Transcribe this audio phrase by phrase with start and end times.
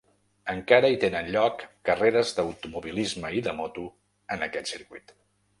[0.53, 3.87] Encara hi tenen lloc carreres d'automobilisme i de moto
[4.37, 5.19] en aquest circuit.